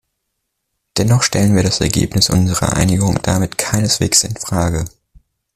[0.97, 4.85] Dennoch stellen wir das Ergebnis unserer Einigung damit keineswegs in Frage.